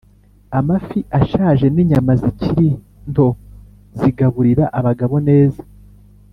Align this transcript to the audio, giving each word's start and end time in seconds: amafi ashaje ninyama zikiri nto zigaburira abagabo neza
amafi 0.59 0.99
ashaje 1.19 1.65
ninyama 1.73 2.11
zikiri 2.21 2.67
nto 3.11 3.27
zigaburira 3.99 4.65
abagabo 4.79 5.15
neza 5.29 5.61